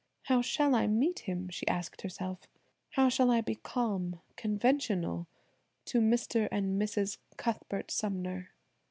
[0.23, 2.39] "How shall I meet him?" she asked herself.
[2.93, 5.27] "How shall I be calm, conventional
[5.85, 6.47] to Mr.
[6.51, 7.19] and Mrs.
[7.37, 8.49] Cuthbert Sumner?"